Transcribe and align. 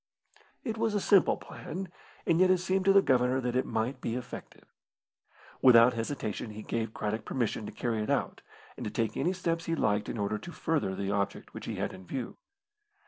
It 0.63 0.79
was 0.79 0.95
a 0.95 0.99
simple 0.99 1.37
plan, 1.37 1.87
and 2.25 2.39
yet 2.39 2.49
it 2.49 2.57
seemed 2.57 2.85
to 2.85 2.91
the 2.91 3.03
Governor 3.03 3.39
that 3.41 3.55
it 3.55 3.67
might 3.67 4.01
be 4.01 4.15
effective. 4.15 4.63
Without 5.61 5.93
hesitation 5.93 6.49
he 6.49 6.63
gave 6.63 6.91
Craddock 6.95 7.23
permission 7.23 7.67
to 7.67 7.71
carry 7.71 8.01
it 8.01 8.09
out, 8.09 8.41
and 8.75 8.83
to 8.83 8.89
take 8.89 9.15
any 9.15 9.31
steps 9.33 9.65
he 9.65 9.75
liked 9.75 10.09
in 10.09 10.17
order 10.17 10.39
to 10.39 10.51
further 10.51 10.95
the 10.95 11.11
object 11.11 11.53
which 11.53 11.67
he 11.67 11.75
had 11.75 11.93
in 11.93 12.07
view. 12.07 12.37